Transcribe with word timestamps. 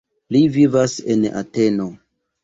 Li 0.35 0.39
vivas 0.53 0.95
en 1.15 1.27
Ateno. 1.41 1.85